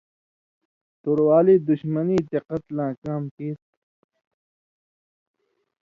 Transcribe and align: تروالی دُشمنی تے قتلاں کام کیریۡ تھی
تروالی 1.01 1.55
دُشمنی 1.67 2.17
تے 2.29 2.37
قتلاں 2.47 2.91
کام 3.03 3.23
کیریۡ 3.35 3.57
تھی 3.63 3.77